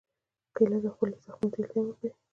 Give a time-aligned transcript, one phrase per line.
[0.55, 2.09] کېله د خولې زخمونو ته التیام ورکوي.